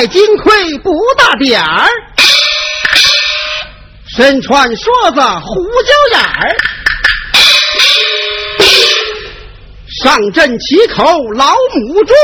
[0.00, 1.86] 戴金盔不大点儿，
[4.16, 6.56] 身穿梭子胡椒眼儿，
[10.02, 12.14] 上阵骑口老母猪，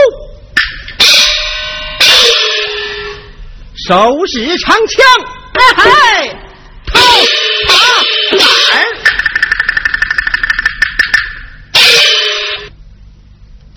[3.86, 5.04] 手使长枪，
[5.52, 5.90] 嘿嘿，
[6.88, 6.98] 头
[8.38, 8.86] 爬杆儿。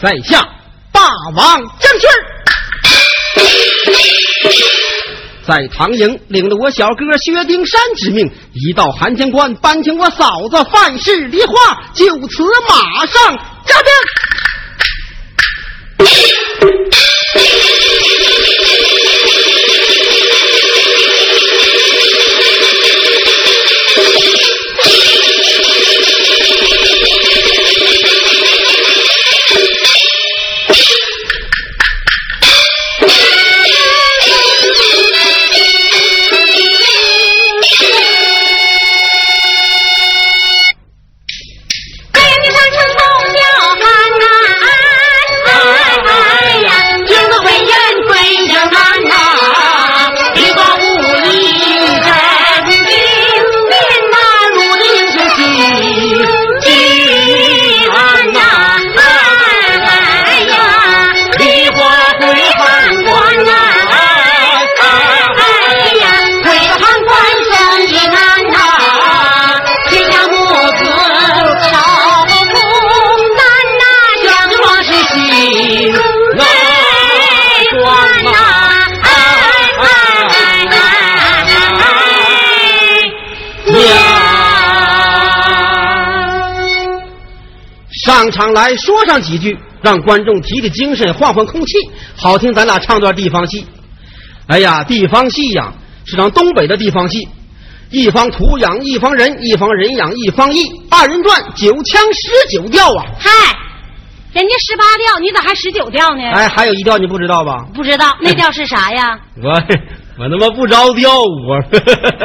[0.01, 0.41] 在下
[0.93, 1.01] 霸
[1.35, 1.61] 王
[5.49, 11.55] 在唐营领了我小哥薛丁山之命，一到韩江关搬请我嫂子范氏梨花，
[11.95, 13.91] 就此马上加鞭。
[88.49, 91.73] 上来说上几句，让观众提提精神，换换空气，
[92.15, 93.63] 好听咱俩唱段地方戏。
[94.47, 95.71] 哎呀，地方戏呀，
[96.05, 97.27] 是咱东北的地方戏，
[97.91, 103.05] 一方土养一方人，一方人养一方艺，二人转，九腔十九调啊！
[103.19, 103.29] 嗨，
[104.33, 106.23] 人家十八调，你咋还十九调呢？
[106.33, 107.67] 哎，还有一调你不知道吧？
[107.75, 109.19] 不知道 那调是啥呀？
[109.43, 109.51] 我
[110.17, 111.63] 我他妈不着调我。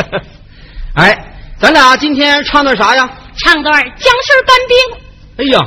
[0.97, 3.11] 哎，咱俩今天唱段啥呀？
[3.37, 4.97] 唱段《江水搬兵》，
[5.37, 5.61] 哎呀，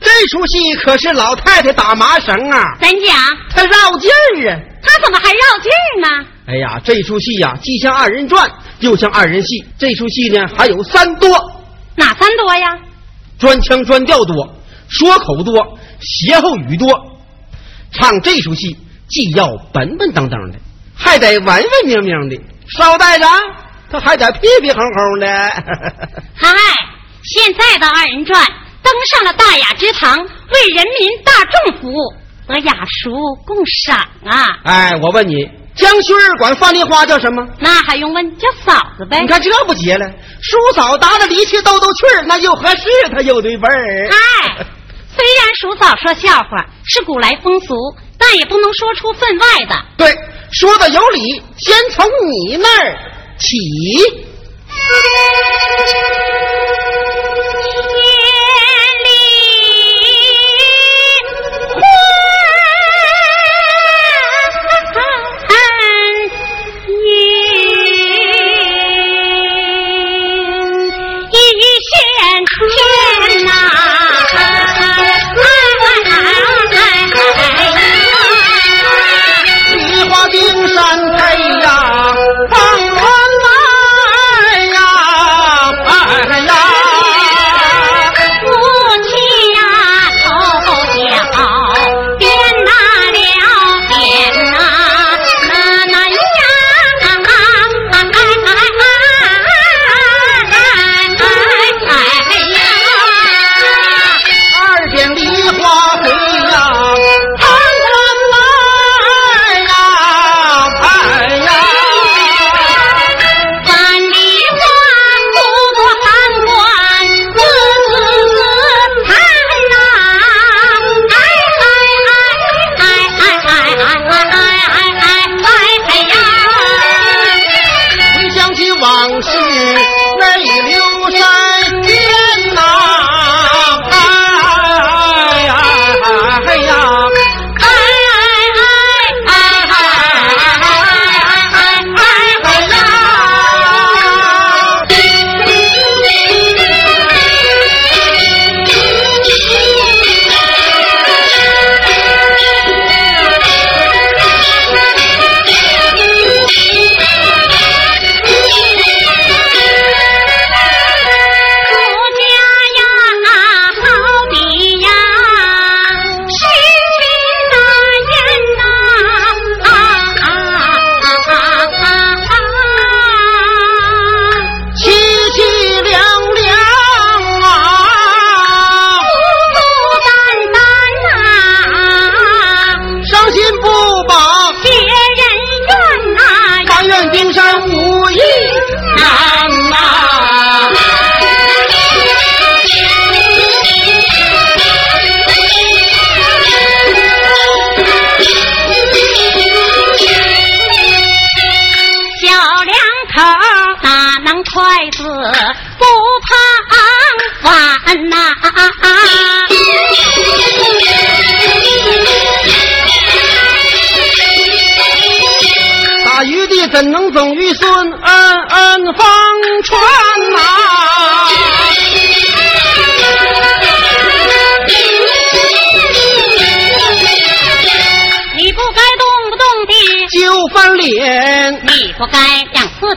[0.00, 3.16] 这出戏可是老太太打麻绳啊，怎讲？
[3.50, 4.60] 她绕劲儿啊。
[4.82, 6.26] 她怎么还绕劲儿呢？
[6.46, 8.48] 哎呀，这出戏呀，既像二人转，
[8.80, 9.64] 又像二人戏。
[9.78, 11.28] 这出戏呢，还有三多：
[11.96, 12.78] 哪三多呀？
[13.38, 14.54] 专腔专调多，
[14.88, 16.88] 说口多，歇后语多。
[17.92, 18.76] 唱这出戏，
[19.08, 20.58] 既要本本当当的，
[20.94, 22.36] 还得文文明明的。
[22.76, 23.26] 捎带着，
[23.90, 25.26] 他还得屁屁哼哼的。
[26.34, 26.48] 嗨，
[27.24, 28.40] 现在的二人转
[28.86, 32.14] 登上了大雅之堂，为人民大众服务，
[32.46, 34.60] 得雅俗共赏啊！
[34.62, 35.34] 哎，我问你，
[35.74, 37.44] 江薰儿管范丽花叫什么？
[37.58, 38.38] 那还用问？
[38.38, 39.26] 叫嫂子呗你。
[39.26, 40.08] 看这不结了，
[40.40, 44.08] 叔嫂搭着离去兜兜趣儿，那又合适，他又对味儿。
[44.08, 44.64] 哎，
[45.16, 47.74] 虽然叔嫂说笑话是古来风俗，
[48.16, 49.74] 但也不能说出分外的。
[49.96, 50.16] 对，
[50.52, 52.96] 说的有理，先从你那儿
[53.36, 53.56] 起。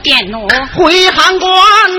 [0.00, 0.46] 次变怒。
[0.76, 1.50] 回函关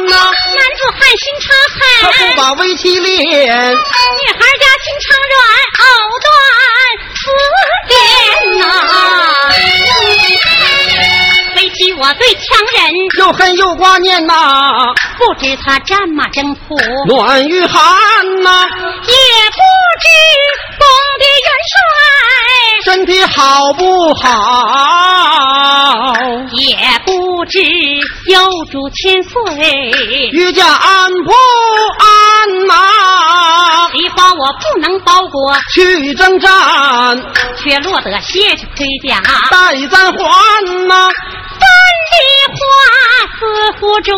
[0.07, 0.31] 呐、男
[0.77, 3.33] 子汉心肠他狠，不把围棋练，女孩
[4.59, 5.42] 家心肠软，
[5.80, 5.83] 藕
[6.21, 6.27] 断
[7.15, 7.21] 丝
[7.89, 7.92] 连
[8.59, 8.62] 呐。
[11.56, 12.44] 围棋我最强
[12.74, 12.80] 人，
[13.19, 14.33] 又恨又挂念呐、
[15.18, 16.75] 不知他战马征途，
[17.07, 18.68] 暖与寒呐、
[19.06, 19.13] 也
[19.51, 19.59] 不
[20.01, 20.07] 知
[20.77, 20.86] 宫
[21.19, 21.71] 的元帅。
[22.83, 24.27] 身体好不好？
[26.53, 26.75] 也
[27.41, 27.57] 不知
[28.27, 29.33] 有主千岁，
[30.31, 31.31] 于家安不
[31.97, 36.51] 安呐、梨花我不能包裹，去征战，
[37.57, 39.19] 却落得卸去盔甲。
[39.49, 41.50] 待咱还呐、三
[42.12, 42.13] 梨
[42.58, 42.60] 花
[43.40, 43.40] 四
[43.80, 44.12] 府主，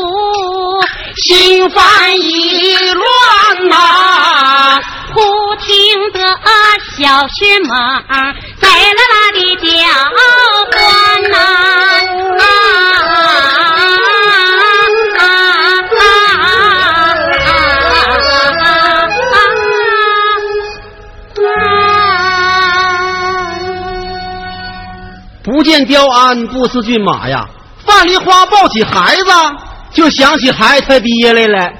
[1.17, 3.03] 心烦意乱
[3.69, 4.81] 呐、
[5.13, 6.19] 忽听得
[6.97, 8.01] 小雪马
[8.59, 9.67] 在啦啦的叫
[10.71, 10.77] 唤
[11.31, 11.37] 呐、
[12.39, 12.43] 啊
[25.63, 27.47] 见雕鞍，不思骏马呀。
[27.85, 29.23] 范梨花抱起孩子，
[29.93, 31.73] 就想起孩子他爹来了。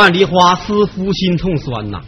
[0.00, 1.98] 范梨花思夫心痛酸呐，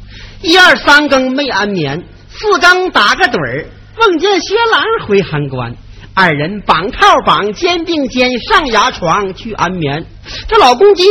[0.40, 3.66] 一二三更没安眠，四更打个盹儿，
[3.98, 5.76] 梦见薛郎回函关，
[6.14, 10.06] 二人绑套绑，肩并肩上牙床去安眠。
[10.48, 11.04] 这老公鸡，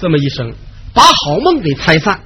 [0.00, 0.54] 这么一声，
[0.94, 2.20] 把好梦给拆散。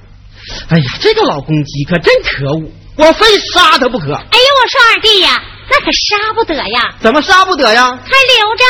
[0.69, 4.13] 哎呀，这个老公鸡可真可恶，我非杀他不可。
[4.13, 7.89] 哎呀，我说二弟呀，那可杀不得呀，怎么杀不得呀？
[7.89, 8.63] 还留着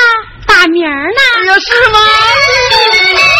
[0.61, 1.19] 打名儿呢。
[1.41, 3.30] 哎呀，是吗？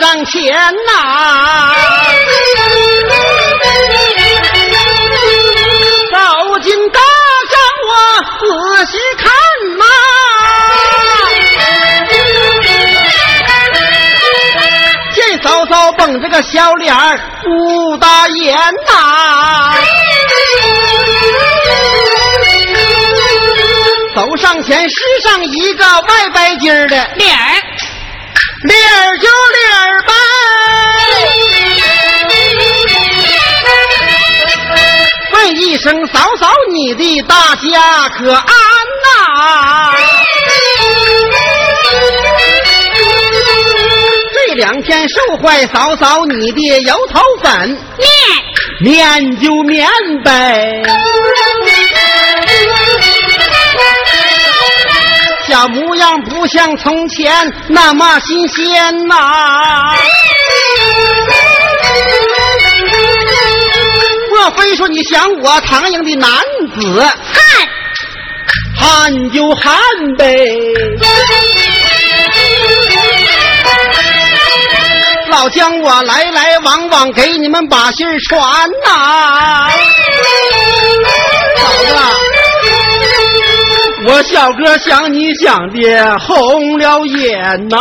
[0.00, 0.54] 上前
[0.86, 1.74] 呐，
[6.12, 7.00] 走进大
[7.50, 7.90] 帐我
[8.38, 9.26] 仔细看
[9.76, 9.84] 呐，
[15.14, 18.56] 见嫂嫂绷着个小脸儿不大眼
[18.86, 19.74] 呐，
[24.14, 27.36] 走上前施上一个外白筋儿的，脸
[35.68, 38.46] 一声嫂嫂，你的大家可安
[39.04, 39.92] 呐？
[44.32, 48.08] 这两天受坏嫂嫂你的油头粉，面
[48.80, 49.86] 面就面
[50.24, 50.82] 呗。
[55.46, 57.30] 小模样不像从前
[57.68, 59.94] 那么新鲜呐、
[64.38, 66.30] 莫非说你想我唐营的男
[66.78, 67.02] 子？
[67.32, 67.42] 汉
[68.78, 69.76] 汉就汉
[70.16, 70.46] 呗。
[75.28, 78.40] 老姜我来来往往给你们把信儿传
[78.86, 79.68] 呐、
[81.56, 81.94] 嫂子，
[84.06, 87.76] 我小哥想你想的红了眼呐、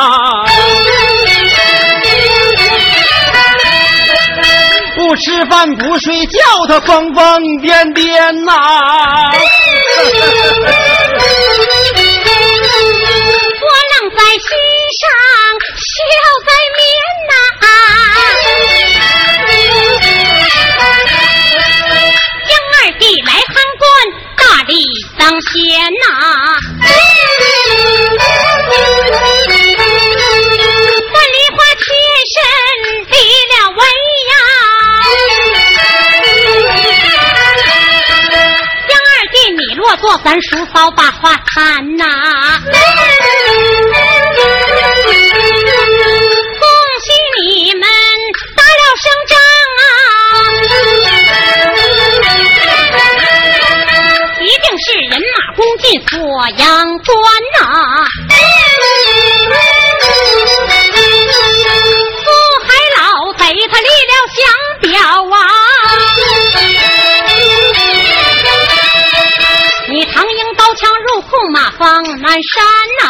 [5.08, 8.52] 不吃饭不睡觉，他疯疯癫癫呐、
[13.58, 14.50] 波浪在心
[15.00, 15.08] 上，
[15.80, 15.88] 笑
[16.46, 16.84] 在面
[17.30, 17.32] 呐、
[22.50, 23.88] 江二弟来参观，
[24.36, 24.76] 大礼
[25.18, 25.56] 当先
[26.02, 26.06] 呐、
[31.14, 31.86] 万梨花妾
[32.36, 32.36] 身
[40.00, 42.06] 做咱叔嫂把话谈呐。
[46.60, 46.66] 恭
[47.04, 47.82] 喜你们
[48.56, 49.38] 打了胜仗
[49.80, 49.82] 啊。
[54.42, 56.18] 一定是人马攻进锁
[56.58, 56.66] 阳
[57.00, 57.16] 关
[57.60, 57.62] 呐。
[71.58, 72.64] 马放南山
[73.02, 73.04] 呐、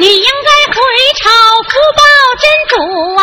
[0.00, 0.76] 你应该回
[1.22, 1.30] 朝
[1.70, 2.02] 福报
[2.42, 2.74] 真主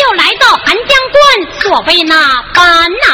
[0.00, 1.14] 又来到寒江关，
[1.60, 2.16] 所谓那
[2.54, 3.06] 般呐、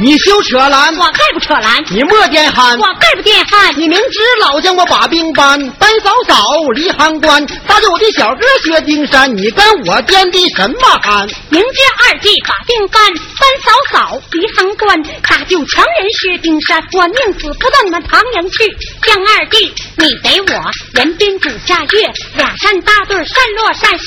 [0.00, 2.78] 你休扯懒，我概不扯懒，你莫颠憨。
[2.78, 3.74] 我概不颠憨。
[3.76, 11.28] 你明知老将我把兵搬，搬嫂嫂离函关，搭着我的小哥薛丁山，你跟我颠的什么憨？
[11.48, 18.64] 明知二弟把兵搬，搬嫂嫂离行关，大救强人薛丁山，我宁死不到你们唐营去。
[19.02, 23.98] 将二弟，你给我人兵主下月，俩山搭对山落山，山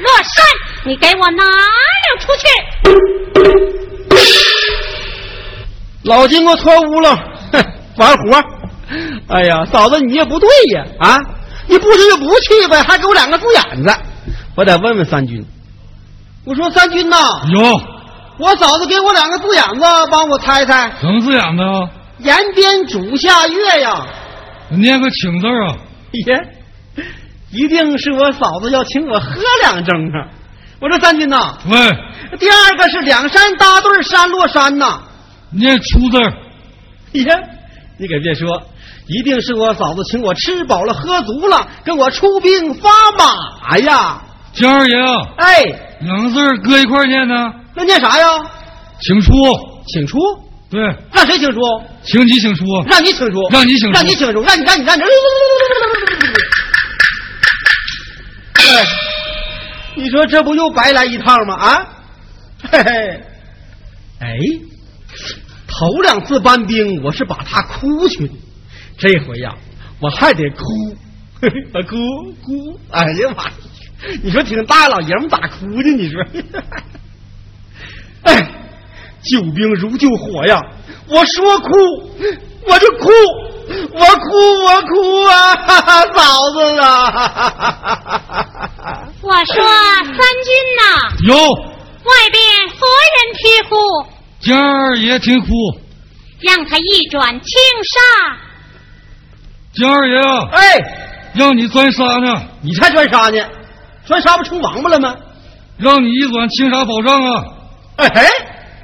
[0.00, 0.46] 落山，
[0.84, 2.46] 你给我拿了出去。
[6.04, 7.16] 老金给我脱屋了，
[7.52, 7.64] 哼，
[7.96, 8.42] 玩活。
[9.28, 11.18] 哎呀，嫂子你也不对呀，啊，
[11.66, 13.94] 你不去就不去呗，还给我两个字眼子。
[14.54, 15.44] 我得问问三军。
[16.44, 17.16] 我说三军呐，
[17.50, 17.80] 有
[18.38, 21.88] 我嫂子给我两个字眼子，帮我猜猜，什么字眼子啊？
[22.18, 24.06] 延边主下月呀。
[24.68, 25.76] 念个请字啊！
[26.26, 27.04] 耶，
[27.50, 30.28] 一定是我嫂子要请我喝两盅啊！
[30.80, 31.76] 我说三军呐，喂，
[32.38, 35.00] 第二个是两山搭对山落山呐。
[35.54, 36.32] 念出字儿。
[37.12, 37.24] 耶，
[37.96, 38.60] 你可别说，
[39.06, 44.20] 一定是我嫂子请我吃饱了喝足了，跟我出兵发马呀！
[44.52, 45.64] 江二爷啊，哎，
[46.00, 48.26] 两个字儿搁一块儿念呢，那念啥呀？
[49.00, 49.32] 请出。
[49.86, 50.18] 请出？
[50.70, 50.80] 对，
[51.12, 51.60] 让谁请出？
[52.02, 52.64] 请你请出。
[52.88, 53.48] 让你请出？
[53.50, 54.40] 让你请出让你请出？
[54.42, 55.02] 让你让你让你！
[58.54, 58.86] 哎，
[59.94, 61.54] 你说这不又白来一趟吗？
[61.54, 61.86] 啊，
[62.70, 63.20] 嘿嘿，
[64.20, 64.36] 哎，
[65.78, 68.34] 头两次搬兵我是把他哭去的，
[68.98, 69.54] 这回呀
[70.00, 70.64] 我还得哭，
[71.88, 71.96] 哭
[72.44, 73.44] 哭，哎呀妈！
[74.22, 75.82] 你说挺大老爷们咋哭呢？
[75.96, 76.20] 你说，
[78.22, 78.50] 哎，
[79.22, 80.60] 救兵如救火呀！
[81.08, 81.68] 我说哭，
[82.66, 83.08] 我就哭，
[83.92, 86.84] 我哭我哭啊，哈 哈嫂子啊！
[89.22, 89.54] 我说
[90.04, 90.20] 三军
[90.78, 90.82] 呐，
[91.26, 92.76] 有外边何
[93.14, 93.74] 人啼哭？
[94.44, 95.48] 江二爷听哭。
[96.40, 98.36] 让他一转青纱。
[99.72, 100.60] 江二爷啊，哎，
[101.34, 103.42] 让你钻沙呢，你才钻沙呢？
[104.04, 105.16] 钻沙不成王八了吗？
[105.78, 107.44] 让你一转青纱宝藏啊！
[107.96, 108.26] 哎嘿，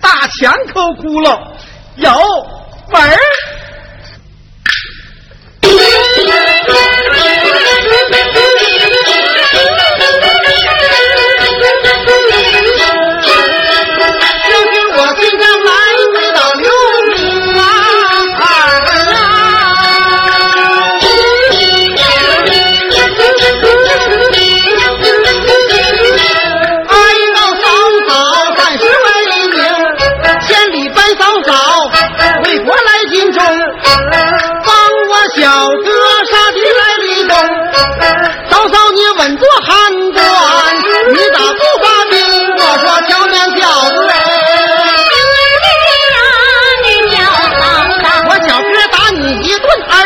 [0.00, 1.38] 大钱抠窟窿，
[1.96, 2.10] 有
[2.90, 3.16] 门儿。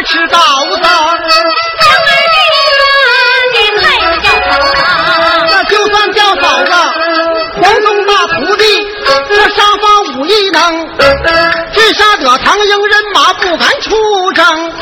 [0.05, 0.37] 一顿二吃高
[0.77, 0.83] 子。
[5.47, 6.73] 那就算叫嫂子，
[7.63, 8.65] 黄忠大徒弟，
[9.29, 9.85] 这沙发
[10.19, 10.87] 武艺能，
[11.73, 13.95] 只杀得唐营人马不敢出
[14.33, 14.73] 征，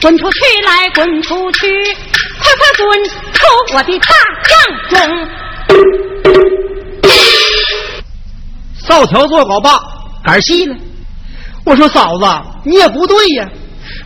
[0.00, 1.68] 滚出去来滚出去，
[2.38, 4.08] 快快滚出我的大
[4.48, 4.56] 帐
[4.88, 5.28] 中。
[8.78, 9.78] 扫条做搞罢，
[10.24, 10.74] 杆戏了。
[11.66, 12.24] 我说嫂子，
[12.64, 13.46] 你也不对呀。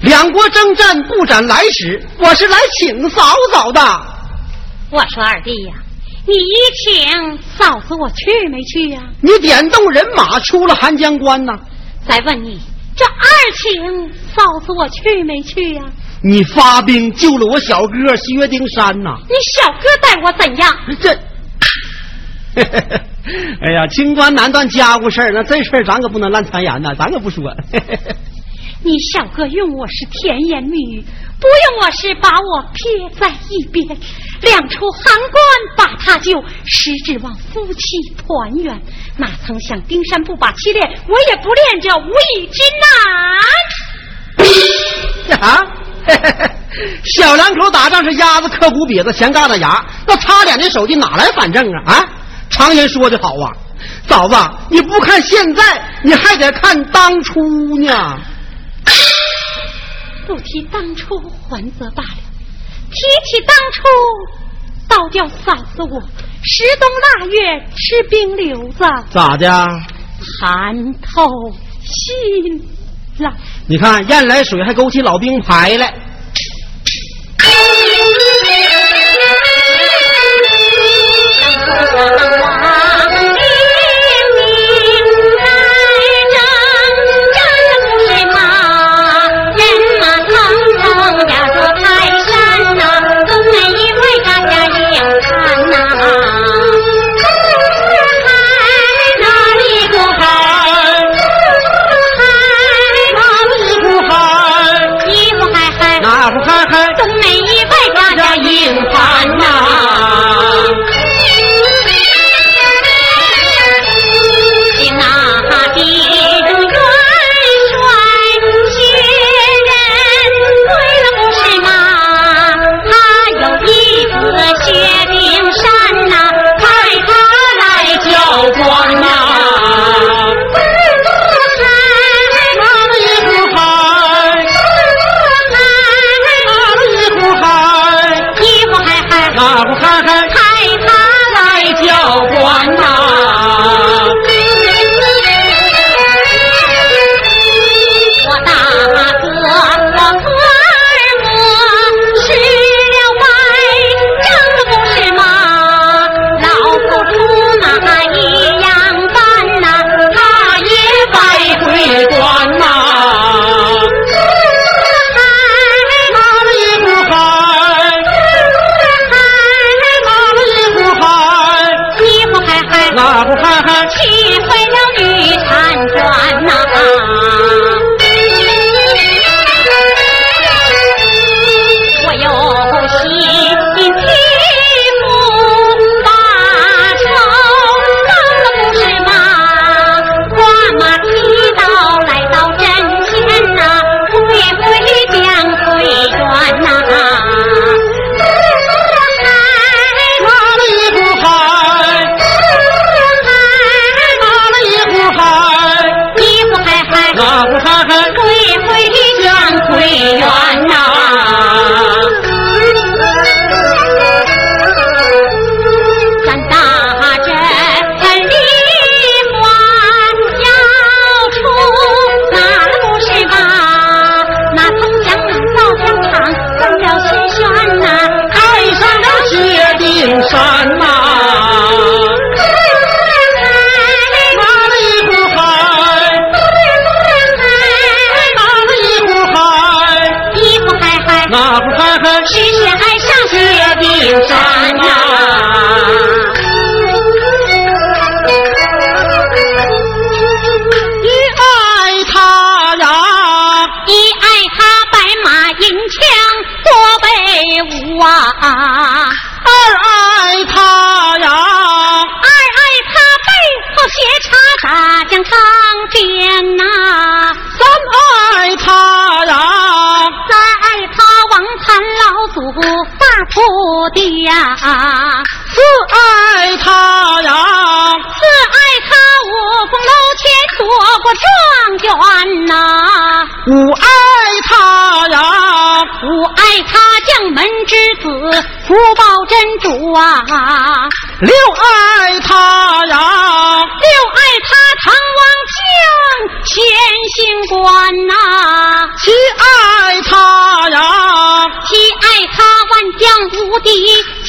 [0.01, 3.81] 两国征战不斩来使，我是来请嫂嫂的。
[4.91, 5.75] 我说二弟呀，
[6.27, 6.55] 你一
[6.85, 9.01] 请嫂子我去没去呀？
[9.23, 11.57] 你点动人马出了寒江关呐？
[12.09, 12.61] 再问你，
[12.97, 13.23] 这二
[13.57, 15.83] 请嫂子我去没去呀？
[16.23, 19.11] 你发兵救了我小哥薛丁山呐？
[19.29, 20.73] 你小哥待我怎样？
[21.01, 21.19] 这。
[23.61, 27.53] 哎呀，清官难断家务事儿，那这事儿咱可不能乱传言呐，咱可不说。
[28.85, 31.03] 你小哥用我是甜言蜜语，
[31.41, 33.87] 不用我是把我撇在一边。
[34.43, 35.43] 两出寒关
[35.75, 38.79] 把他救，实指望夫妻团圆。
[39.17, 42.61] 哪曾想丁山不把妻恋，我也不恋这无义之
[45.31, 45.41] 男。
[45.41, 45.65] 啊！
[47.05, 51.95] 小两口打仗是鸭子磕骨瘪子，前疙瘩牙，那擦脸的手劲哪来反正啊？
[51.95, 52.07] 啊！
[52.51, 53.51] 常言说的好啊，
[54.07, 54.37] 嫂子，
[54.69, 55.63] 你不看现在，
[56.03, 58.21] 你还得看当初呢。
[60.27, 62.09] 不提当初还则罢了，
[62.91, 63.83] 提起当初，
[64.89, 66.03] 倒叫嫂子我
[66.43, 66.89] 十冬
[67.21, 69.51] 腊月吃冰溜子，咋的？
[70.41, 72.59] 寒透心
[73.19, 73.31] 了。
[73.67, 75.93] 你看燕来水还勾起老兵牌来。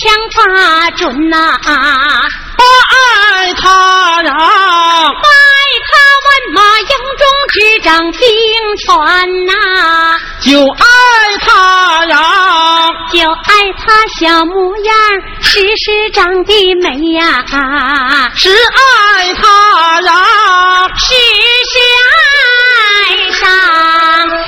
[0.06, 2.64] 枪法准呐、我
[2.94, 5.92] 爱他呀，八爱他
[6.26, 6.86] 万马营
[7.18, 8.22] 中执掌兵
[8.78, 8.86] 权
[9.48, 9.52] 呐、
[10.42, 10.86] 就爱
[11.42, 12.22] 他呀，
[13.12, 14.96] 就爱他小模样，
[15.42, 20.14] 时时长得美呀、啊，是爱他呀，
[21.00, 21.16] 时
[21.72, 21.80] 时
[22.14, 24.45] 爱上。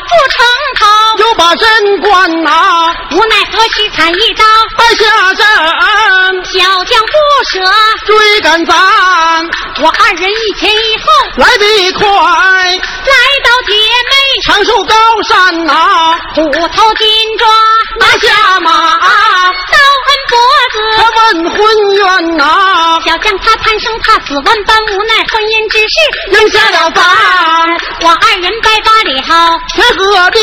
[0.00, 0.44] 不成
[0.78, 0.86] 头，
[1.18, 2.94] 又把贞观拿。
[3.10, 4.44] 无奈何须砍一刀，
[4.76, 5.46] 败下阵，
[6.44, 7.12] 小将不
[7.50, 7.60] 舍，
[8.06, 8.74] 追赶咱。
[9.80, 11.04] 我二人一前一后。
[11.36, 14.12] 来得快，来到姐妹
[14.48, 14.94] 长寿高
[15.28, 17.06] 山呐、虎头金
[17.36, 17.46] 抓，
[18.00, 19.76] 拿下马，刀
[20.08, 20.38] 恩脖
[20.72, 20.98] 子他。
[21.18, 21.58] 问婚
[21.96, 25.94] 冤呐、小将他贪生怕死，万般无奈，婚姻之事
[26.32, 27.04] 应下了凡，
[28.00, 30.38] 我二人拜罢了，天何必？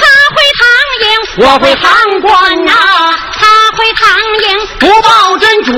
[0.34, 0.66] 回唐
[1.02, 2.72] 营，我回唐关呐、
[3.34, 4.08] 他回唐
[4.48, 5.72] 营，不报真主，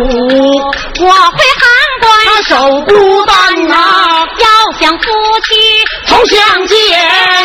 [1.04, 1.66] 我回唐
[2.00, 2.06] 他。
[2.46, 3.74] 守孤单呐、
[4.38, 4.46] 要
[4.78, 5.04] 想夫
[5.48, 5.65] 妻同
[6.28, 7.35] 相见，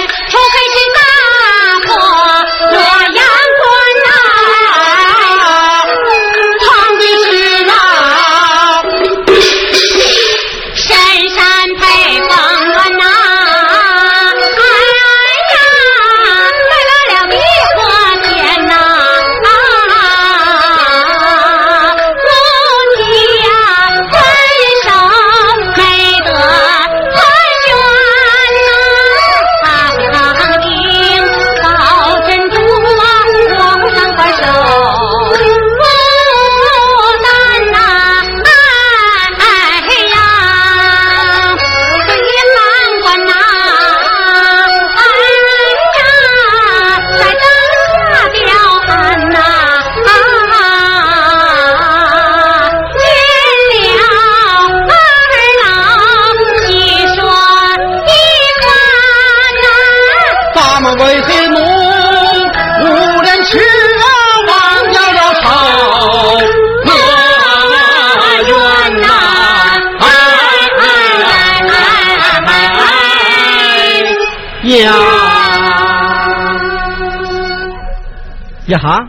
[78.71, 78.99] 呀哈！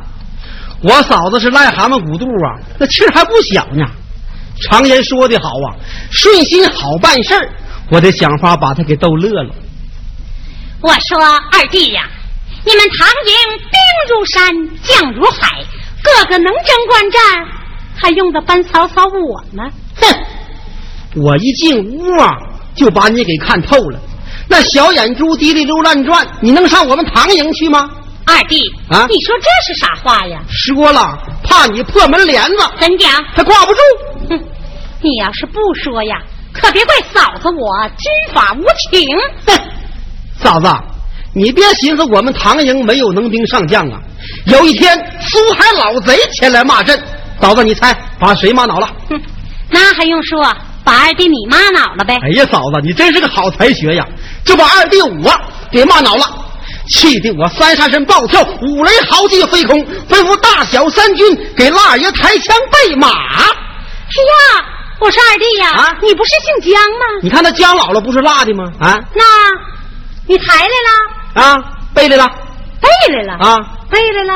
[0.83, 3.85] 我嫂子是癞蛤蟆骨肚啊，那气儿还不小呢。
[4.61, 5.75] 常言说的好啊，
[6.11, 7.49] 顺心好办事儿，
[7.91, 9.55] 我得想法把她给逗乐了。
[10.81, 11.19] 我说
[11.53, 12.03] 二弟呀，
[12.65, 14.45] 你们唐营兵如山，
[14.83, 15.65] 将如海，
[16.03, 17.21] 个个能征惯战，
[17.95, 19.71] 还用得搬曹操我吗？
[19.97, 20.07] 哼！
[21.15, 22.31] 我一进屋啊，
[22.75, 24.01] 就把你给看透了。
[24.49, 27.89] 那小眼珠滴溜溜乱转，你能上我们唐营去吗？
[28.25, 30.41] 二弟啊你说这是啥话呀？
[30.49, 33.11] 说了，怕你破门帘子，怎讲？
[33.35, 33.81] 他挂不住。
[34.31, 34.45] 哼，
[35.01, 36.17] 你要是不说呀，
[36.53, 39.09] 可别怪嫂子我军法无情。
[39.47, 39.61] 哼，
[40.39, 40.69] 嫂子，
[41.35, 43.99] 你别寻思我们唐营没有能兵上将啊。
[44.47, 47.03] 有一天苏海老贼前来骂阵，
[47.41, 48.87] 嫂子你猜把谁骂恼了？
[49.11, 49.21] 哼，
[49.69, 50.41] 那还用说，
[50.85, 52.17] 把二弟你骂恼了呗？
[52.23, 54.07] 哎呀，嫂子，你真是个好才学呀！
[54.45, 55.33] 就把二弟我
[55.71, 56.25] 给骂恼了，
[56.89, 63.09] 气得我三杀身暴跳，五雷豪气飞空，吩咐大小三军给腊爷抬枪备马。
[63.09, 64.65] 哎呀，
[65.01, 67.21] 我说二弟呀，啊你不是姓姜吗？
[67.23, 68.65] 你看他姜姥姥不是辣的吗？
[68.81, 69.23] 啊那，
[70.27, 71.57] 你抬来了，啊，
[71.95, 72.31] 背来了
[72.81, 73.57] 背来了，啊！
[73.89, 74.35] 背来了，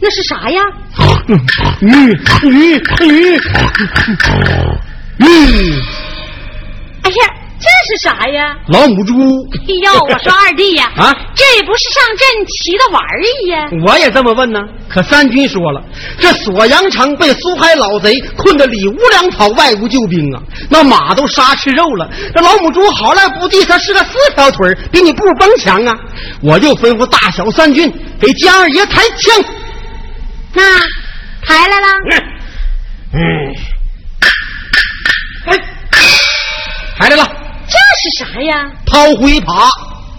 [0.00, 0.62] 那是啥呀？
[1.80, 1.86] 鱼
[2.48, 3.40] 鱼鱼
[5.18, 5.80] 鱼，
[7.02, 8.56] 哎呀，这是啥呀？
[8.68, 9.14] 老母猪。
[9.14, 13.68] 哎呦，我说二弟呀， 啊这不是上阵骑的玩意呀？
[13.86, 14.58] 我也这么问呢，
[14.88, 15.80] 可三军说了，
[16.18, 22.10] 这锁阳城被苏海老贼困得里无粮草，外无救兵啊，那马都杀吃肉了。
[22.34, 25.96] 这老母猪好赖不地，它是个四条腿儿比你步蹦强啊！
[26.42, 29.44] 我就吩咐大小三军给江二爷抬枪。
[30.54, 30.62] 那
[31.46, 31.86] 抬来了，
[33.14, 33.20] 嗯，
[35.46, 35.58] 哎，
[36.98, 37.30] 抬来了，
[37.72, 38.70] 这是啥呀？
[38.86, 39.70] 掏灰耙。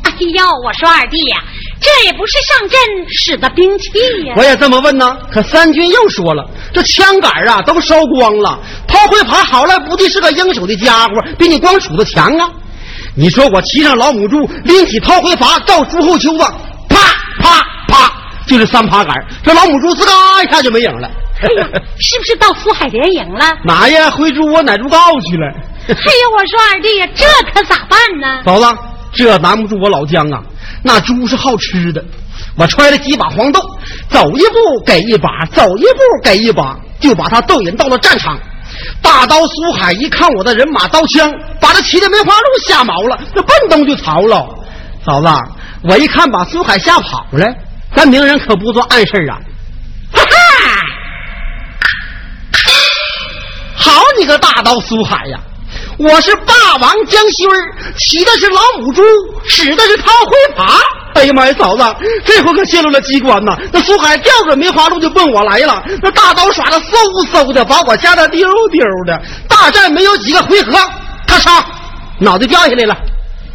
[0.03, 1.37] 哎呦，我说二弟呀，
[1.79, 2.79] 这也不是上阵
[3.09, 3.89] 使的兵器
[4.25, 4.33] 呀。
[4.35, 6.43] 我也这么问呢，可三军又说了，
[6.73, 12.49] 这枪杆啊都烧光了，掏灰耙好赖不地是个英雄的家伙，比你光杵子强啊！
[13.15, 16.43] 你说我骑上老母猪，拎起掏灰耙，照朱后秋子，
[16.89, 16.97] 啪
[17.39, 18.13] 啪啪，
[18.47, 21.09] 就是三耙杆，这老母猪吱嘎一下就没影了。
[21.41, 21.67] 哎呀，
[21.99, 23.45] 是不是到福海连营了？
[23.63, 24.09] 哪呀？
[24.09, 24.97] 回猪窝奶猪羔
[25.29, 25.53] 去了。
[25.89, 28.41] 哎呦，我说二弟呀，这可咋办呢？
[28.45, 28.77] 嫂子，
[29.13, 30.41] 这难不住我老姜啊，
[30.81, 32.03] 那猪是好吃的。
[32.55, 33.59] 我揣了几把黄豆，
[34.09, 38.39] 走一步给一把，走一步给一把，就把他逗引到了战场。
[39.01, 44.47] 大刀苏海一看我的人马刀枪，把他骑的梅花鹿吓毛了，那奔东就逃了。
[45.05, 45.27] 嫂子，
[45.83, 47.45] 我一看把苏海吓跑了，
[47.95, 49.37] 咱明人可不做暗事啊！
[50.13, 50.31] 哈哈，
[53.75, 55.39] 好你个大刀苏海呀！
[55.97, 59.01] 我是霸王江心儿，骑的是老母猪，
[59.45, 60.79] 使的是掏灰耙。
[61.15, 61.83] 哎呀妈呀，嫂子，
[62.25, 63.55] 这回可泄露了机关呐！
[63.71, 69.21] 那苏海调转梅花鹿就奔我来了，那大刀耍的嗖嗖的，把我吓得丢丢的。
[69.47, 70.71] 大战没有几个回合，
[71.27, 71.63] 咔嚓，
[72.19, 72.97] 脑袋掉下来了。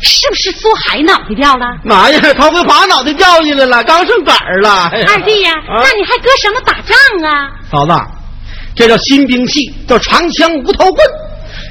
[0.00, 1.66] 是不是苏海脑袋掉了？
[1.82, 4.88] 妈呀，掏灰耙脑袋掉下来了，刚剩杆儿了。
[4.92, 6.96] 哎二弟呀，啊那你还搁什么打仗
[7.28, 7.50] 啊？
[7.68, 7.92] 嫂子，
[8.76, 11.04] 这叫新兵器，叫长枪无头棍。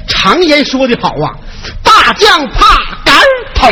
[0.08, 1.30] 常言说的好啊，
[1.82, 3.14] 大将怕敢
[3.54, 3.70] 捅。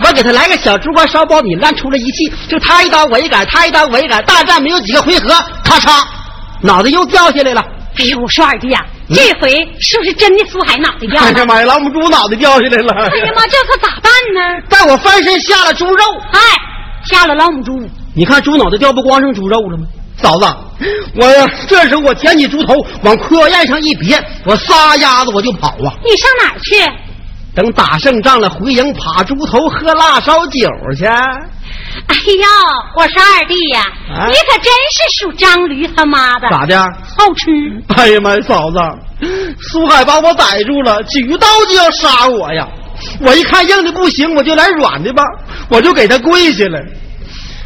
[0.00, 5.28] 我给他来个小猪肝烧苞米乱出了一气，就他一刀我一杆，他一刀我一杆，大战没有几个回合，
[5.64, 6.04] 咔嚓，
[6.62, 7.64] 脑袋又掉下来了。
[7.98, 8.78] 哎呦，我说二弟呀，
[9.12, 9.50] 这回
[9.80, 11.26] 是不是真的苏海脑袋掉了？
[11.26, 12.92] 哎呀妈呀，老母猪脑袋掉下来了！
[13.10, 14.62] 哎呀妈，这可咋办呢？
[14.70, 16.40] 待我翻身下了猪肉，哎，
[17.10, 17.72] 下了老母猪，
[18.14, 19.84] 你看猪脑袋掉不光剩猪肉了吗？
[20.20, 20.46] 嫂子，
[21.20, 25.94] 我呀，这时候我捡起猪头往裤腰上一别，我撒丫子我就跑啊！
[26.04, 26.74] 你上哪儿去？
[27.54, 31.04] 等打胜仗了，回营扒猪头，喝辣烧酒去。
[31.06, 32.46] 哎呦，
[32.96, 36.78] 我说二弟呀，啊你可真是属张驴他妈的，咋的？
[37.16, 37.46] 好吃。
[37.96, 38.78] 哎呀妈呀，嫂子，
[39.60, 42.68] 苏海把我逮住了，举刀就要杀我呀！
[43.20, 45.22] 我一看硬的不行，我就来软的吧，
[45.68, 46.78] 我就给他跪下了。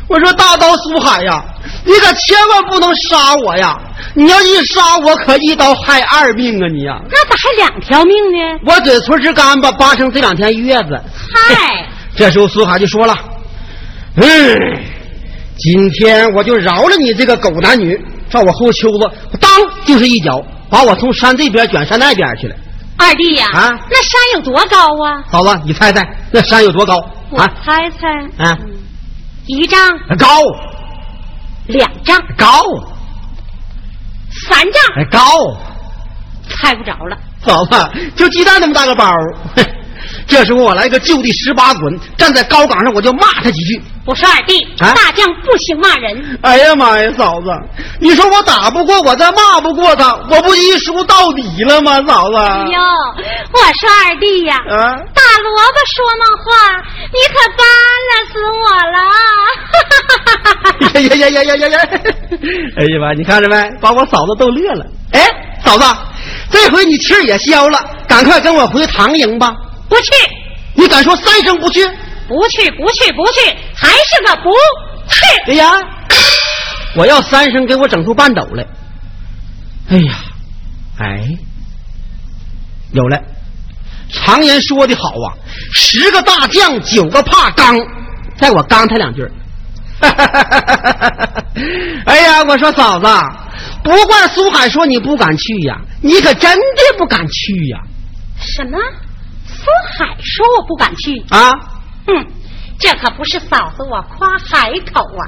[0.08, 1.42] 我说大刀苏海呀，
[1.84, 3.76] 你可千万不能杀我呀！
[4.14, 7.00] 你要一杀我，可一刀害二命啊你呀！
[7.10, 8.58] 那咋还两条命呢？
[8.66, 11.00] 我嘴唇直干巴，八成这两天月子。
[11.34, 13.16] 嗨，这时候苏海就说了
[14.16, 14.24] ：“嗯，
[15.58, 19.50] 今天我就饶了你这个狗男女。”照我后秋子，当
[19.84, 22.56] 就是一脚，把我从山这边卷山那边去了。
[22.96, 25.22] 二弟呀，啊那山有多高啊？
[25.30, 27.52] 嫂子，你猜猜那山有多高我啊？
[27.62, 28.56] 猜猜，啊，
[29.46, 29.78] 一丈、
[30.18, 30.26] 高
[31.66, 32.46] 两丈、高
[34.48, 35.20] 三丈，哎高，
[36.48, 37.16] 猜不着了。
[37.44, 39.12] 嫂子就鸡蛋那么大个包。
[40.32, 43.80] 哼这时候我来个就地十八滚，站在高岗上我就骂他几句。
[44.04, 46.38] 我说二弟，啊大将不行骂人。
[46.42, 47.46] 哎呀妈呀，嫂子，
[48.00, 52.02] 你说我打不过我，再骂不过他，我不一输到底了吗？
[52.08, 52.80] 嫂子，哎呦，
[53.52, 56.50] 我说二弟呀，啊，大萝卜说梦话，
[57.12, 57.64] 你可搬
[58.08, 58.98] 了死我了。
[61.00, 61.78] 呀呀呀呀呀呀呀！
[62.76, 63.56] 哎呀妈，你看着没？
[63.80, 64.84] 把我嫂子逗乐了。
[65.12, 65.20] 哎，
[65.64, 65.84] 嫂子，
[66.50, 67.78] 这回你气也消了，
[68.08, 69.54] 赶快跟我回唐营吧。
[69.92, 70.10] 不去，
[70.74, 71.86] 你敢说三声不去？
[72.26, 74.50] 不去，不去，不去，还是个不
[75.10, 75.50] 去。
[75.50, 75.70] 哎呀，
[76.96, 78.66] 我要三声给我整出半斗来。
[79.90, 80.14] 哎呀，
[80.98, 81.28] 哎，
[82.92, 83.22] 有了。
[84.10, 85.36] 常言说的好啊，
[85.74, 87.78] 十个大将九个怕刚，
[88.38, 89.30] 再我刚他两句儿。
[92.06, 93.06] 哎呀，我说嫂子，
[93.84, 97.78] 不怪苏海说你不敢去呀，你可真的不敢去呀！
[98.40, 98.78] 什么？
[99.62, 101.24] 苏海说我不敢去。
[101.30, 101.52] 啊，
[102.06, 102.26] 哼，
[102.78, 105.22] 这可不是嫂子我夸海口啊！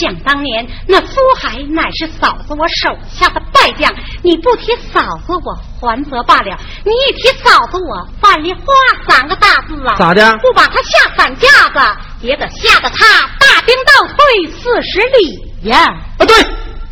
[0.00, 8.64] 想当年那苏海乃是嫂子我手下的败将，你不提嫂子我还则罢了，你一提嫂子我范梨花
[9.08, 15.86] 三个大字啊，咋的不把他下散架子，也得吓得他大兵倒退四十里呀！
[16.18, 16.36] 啊，对，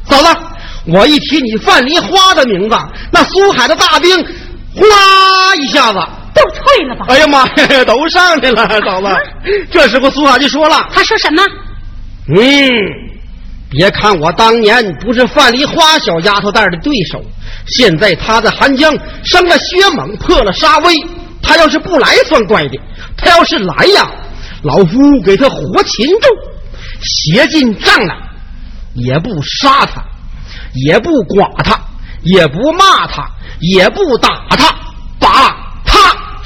[0.04, 0.40] 嫂子，
[0.86, 2.78] 我一提你范梨花的名字，
[3.10, 4.16] 那苏海的大兵
[4.76, 5.98] 哗一下子，
[6.34, 7.06] 都退了吧？
[7.08, 9.08] 哎呀妈呀， 都上去了，嫂子。
[9.70, 11.42] 这时候苏海就说了他说什么
[12.34, 12.70] ？：“嗯，
[13.70, 17.22] 别看我当年不是范梨花小丫头蛋儿的对手，
[17.66, 20.94] 现在他在寒江生了薛猛，破了沙威。
[21.42, 22.78] 他要是不来算怪的，
[23.16, 24.10] 他要是来呀，
[24.62, 26.28] 老夫给他活擒住，
[27.00, 28.16] 挟进帐来，
[28.94, 30.02] 也不杀他。
[30.76, 31.78] 也不剐他，
[32.22, 33.24] 也不骂他，
[33.60, 34.74] 也不打他，
[35.20, 35.53] 把他。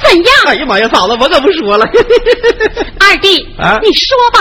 [0.08, 0.32] 怎样？
[0.46, 1.84] 哎呀妈呀，嫂子，我可不说了。
[3.00, 4.40] 二弟，啊你说吧，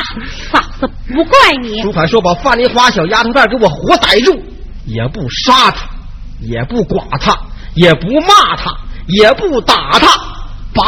[0.51, 1.81] 嫂子不怪你。
[1.81, 4.41] 朱海说把范丽花小丫头蛋给我活逮住，
[4.85, 5.87] 也不杀她，
[6.41, 7.37] 也不剐她，
[7.75, 8.73] 也不骂她，
[9.07, 10.07] 也不打她，
[10.73, 10.83] 把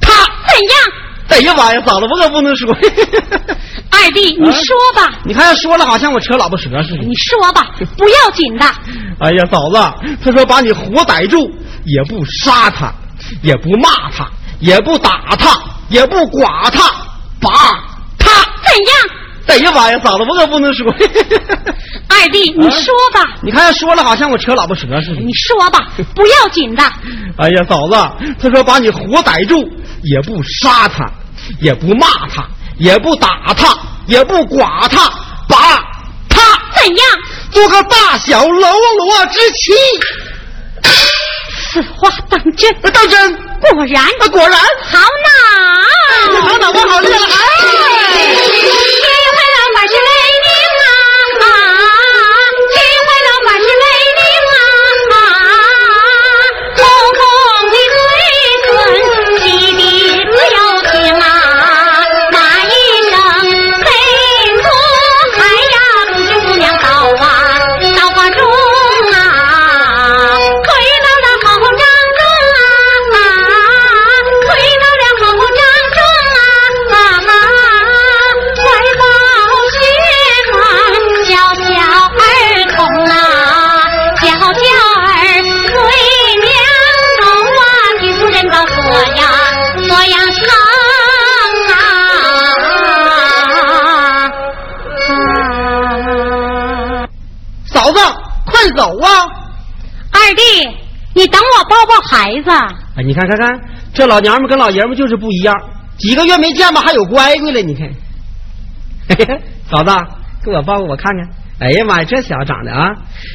[0.00, 0.24] 她。
[0.48, 0.74] 怎样？
[1.28, 2.72] 哎呀妈呀，嫂子，我可不能说。
[3.90, 7.02] 二弟，你说吧，你看说了好像我扯喇叭舌似的。
[7.02, 8.64] 你说吧，不要紧的。
[9.18, 11.50] 哎呀，嫂子，他说把你活逮住，
[11.84, 12.92] 也不杀他，
[13.42, 14.26] 也不骂他，
[14.60, 15.58] 也不打他，
[15.88, 16.90] 也不剐他，
[17.40, 17.50] 把
[18.18, 18.30] 他。
[18.64, 18.94] 怎样？
[19.46, 20.84] 哎呀妈呀，嫂子，我可不能说。
[22.08, 25.20] 二弟，你说吧，你看说了好像我扯喇叭舌似的。
[25.20, 26.82] 你说吧，不要紧的。
[27.38, 27.94] 哎呀，嫂子，
[28.40, 29.62] 他说把你活逮住，
[30.02, 31.08] 也不杀他，
[31.60, 32.44] 也不骂他，
[32.78, 33.72] 也不打他，
[34.06, 35.08] 也不剐他，
[35.48, 35.56] 把
[36.28, 36.40] 他
[36.74, 37.06] 怎样？
[37.52, 39.72] 做个大小喽啰之妻。
[41.76, 42.74] 此话当真？
[42.80, 43.36] 当真？
[43.60, 44.58] 果然，啊，果然。
[44.58, 46.40] 好脑？
[46.40, 47.18] 好脑我好厉害！
[47.18, 50.00] 哎，这回老板是雷
[50.42, 50.46] 鸣
[50.80, 50.88] 啊！
[51.38, 51.44] 这
[98.66, 99.08] 快走啊！
[100.10, 100.42] 二弟，
[101.14, 102.50] 你等我抱抱孩子。
[102.96, 103.60] 哎，你看看看，
[103.94, 105.54] 这老娘们跟老爷们就是不一样，
[105.96, 107.62] 几个月没见吧，还有乖乖了。
[107.62, 107.88] 你看，
[109.08, 109.40] 嘿嘿，
[109.70, 109.90] 嫂子，
[110.44, 111.28] 给我抱抱，我看看。
[111.58, 112.90] 哎呀妈呀，这小子长得啊，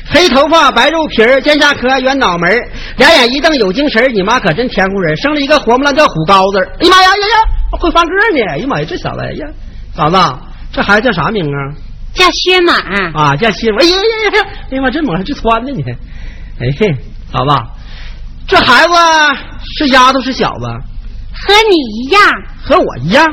[0.07, 6.59] 黑头发白肉皮儿，尖下颏圆脑门儿俩眼一瞪有精神儿你妈可真天乎人，生了一个活不烂叫虎羔子。
[6.79, 8.45] 哎呀妈呀呀呀，会翻个呢！
[8.51, 9.47] 哎呀妈呀，这小子，哎呀，
[9.95, 10.17] 嫂子，
[10.73, 11.59] 这孩子叫啥名啊？
[12.13, 12.77] 叫薛满，
[13.13, 13.77] 啊，叫媳妇。
[13.79, 14.47] 哎呀呀呀呀！
[14.71, 15.93] 哎呀妈，这猛还直窜呢，你看。
[16.59, 16.95] 哎嘿，
[17.31, 17.55] 嫂子，
[18.47, 18.93] 这孩子
[19.77, 20.65] 是丫头是小子？
[21.33, 22.21] 和你一样，
[22.63, 23.25] 和我一样。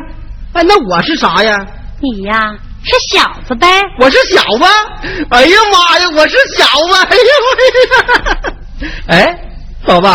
[0.53, 1.59] 哎，那我是啥呀？
[2.01, 2.55] 你呀
[2.85, 3.67] 是小子呗。
[4.01, 4.65] 我是小子。
[5.31, 6.95] 哎呀妈呀，我是小子。
[6.95, 8.91] 哎呀妈呀！
[9.09, 9.41] 哎，
[9.87, 10.09] 嫂子，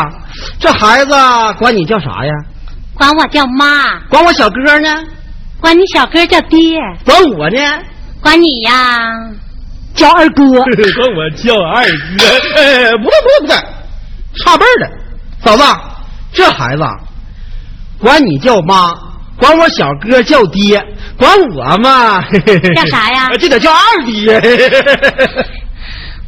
[0.59, 1.11] 这孩子
[1.59, 2.31] 管你叫啥呀？
[2.95, 5.03] 管我叫妈，管我小哥呢？
[5.59, 7.59] 管你小哥叫爹，管我呢？
[8.23, 9.09] 管你呀
[9.95, 10.43] 叫二哥。
[10.49, 12.25] 管我叫二哥。
[12.55, 13.55] 哎，不对不对不对，
[14.43, 14.89] 差辈儿的。
[15.43, 15.63] 嫂子，
[16.33, 16.83] 这孩子
[17.99, 18.95] 管你叫妈，
[19.37, 20.81] 管我小哥叫爹，
[21.17, 22.23] 管我嘛
[22.75, 24.41] 叫啥呀 这得叫二爹。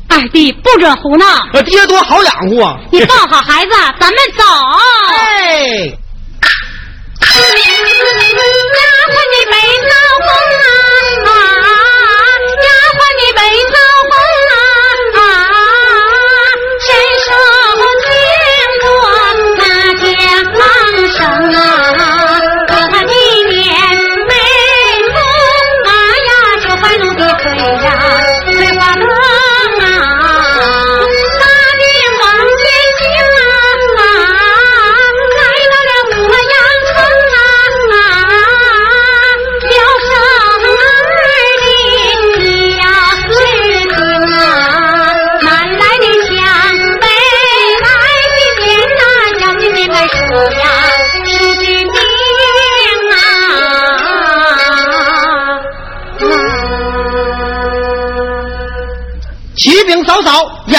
[0.08, 2.78] 二弟不准胡闹，我爹多好养活啊。
[2.92, 4.44] 你抱好孩子，咱们走。
[5.10, 5.98] 哎，
[7.22, 7.28] 丫
[9.12, 9.56] 鬟你背
[9.90, 9.92] 草
[10.22, 10.28] 红
[10.62, 10.68] 啊，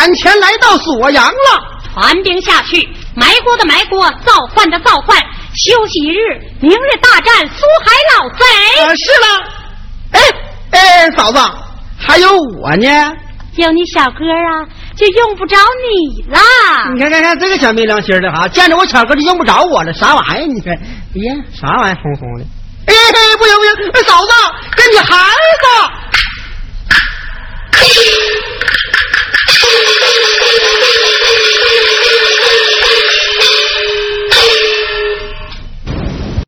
[0.07, 1.77] 眼前来到锁阳了。
[1.93, 5.17] 传兵下去，埋锅的埋锅，造饭的造饭。
[5.55, 8.45] 休息一日，明日大战苏海老贼。
[8.87, 9.27] 呃，是了。
[10.13, 10.21] 哎
[10.71, 11.39] 哎，嫂子，
[11.99, 12.31] 还有
[12.61, 12.87] 我呢。
[13.57, 16.39] 有你小哥啊，就用不着你了。
[16.95, 20.47] 你看看看这个小没良心的哈，见着我小哥就用不着我了，啥玩意儿？
[20.47, 22.45] 你看，哎呀，啥玩意儿红红的？
[22.87, 22.95] 哎，
[23.39, 24.31] 不行不行，嫂子
[24.77, 25.86] 跟你孩子